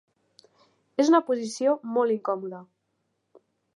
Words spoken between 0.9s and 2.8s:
És una posició molt incòmoda.